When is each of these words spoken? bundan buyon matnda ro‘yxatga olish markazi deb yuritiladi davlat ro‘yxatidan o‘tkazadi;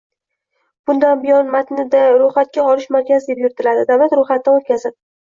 bundan 0.89 1.19
buyon 1.25 1.49
matnda 1.55 1.99
ro‘yxatga 2.21 2.65
olish 2.69 2.87
markazi 2.95 3.29
deb 3.33 3.43
yuritiladi 3.43 3.83
davlat 3.91 4.15
ro‘yxatidan 4.21 4.57
o‘tkazadi; 4.63 4.95